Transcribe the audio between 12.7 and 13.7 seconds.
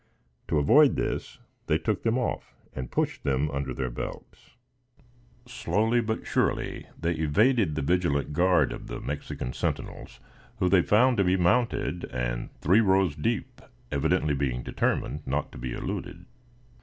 rows deep,